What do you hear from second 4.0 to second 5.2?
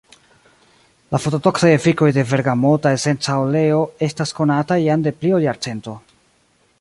estas konataj jam de